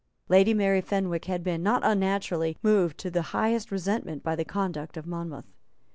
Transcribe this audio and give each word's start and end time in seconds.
Lady 0.29 0.51
Mary 0.51 0.81
Fenwick 0.81 1.25
had 1.25 1.43
been, 1.43 1.61
not 1.61 1.83
unnaturally, 1.85 2.57
moved 2.63 2.97
to 2.97 3.11
the 3.11 3.21
highest 3.37 3.71
resentment 3.71 4.23
by 4.23 4.35
the 4.35 4.43
conduct 4.43 4.97
of 4.97 5.05
Monmouth. 5.05 5.53